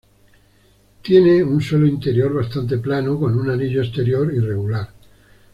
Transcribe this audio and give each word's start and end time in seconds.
Tiene 1.03 1.43
un 1.43 1.61
suelo 1.61 1.85
interior 1.85 2.33
bastante 2.33 2.79
plano, 2.79 3.19
con 3.19 3.37
un 3.39 3.51
anillo 3.51 3.83
exterior 3.83 4.33
irregular. 4.33 4.89